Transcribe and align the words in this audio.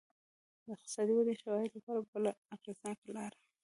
د 0.63 0.65
اقتصادي 0.75 1.13
ودې 1.15 1.33
شواهدو 1.41 1.73
لپاره 1.79 1.99
بله 2.11 2.31
اغېزناکه 2.55 3.07
لار 3.15 3.33